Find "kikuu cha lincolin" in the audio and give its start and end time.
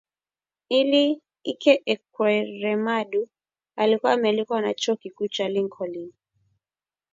4.95-6.13